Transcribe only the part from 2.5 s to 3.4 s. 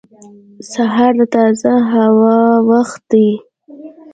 وخت دی.